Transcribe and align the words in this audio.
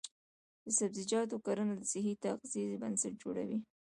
د 0.65 0.67
سبزیجاتو 0.79 1.35
کرنه 1.45 1.73
د 1.77 1.83
صحي 1.91 2.13
تغذیې 2.23 2.79
بنسټ 2.81 3.13
جوړوي. 3.23 3.59